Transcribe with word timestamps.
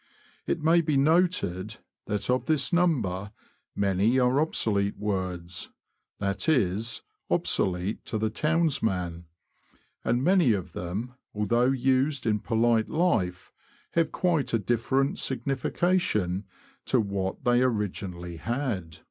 It 0.47 0.63
may 0.63 0.81
be 0.81 0.97
noted, 0.97 1.77
that 2.07 2.27
of 2.27 2.47
this 2.47 2.73
number 2.73 3.31
many 3.75 4.17
are 4.17 4.41
obsolete 4.41 4.97
words— 4.97 5.69
that 6.19 6.49
is, 6.49 7.03
obsolete 7.29 8.03
to 8.05 8.17
the 8.17 8.31
townsman; 8.31 9.25
and 10.03 10.23
many 10.23 10.53
of 10.53 10.73
them, 10.73 11.13
although 11.35 11.69
used 11.69 12.25
in 12.25 12.39
polite 12.39 12.89
life, 12.89 13.51
have 13.91 14.11
quite 14.11 14.55
a 14.55 14.57
different 14.57 15.19
signification 15.19 16.45
to 16.85 16.99
what 16.99 17.43
they 17.43 17.61
originally 17.61 18.37
had. 18.37 18.97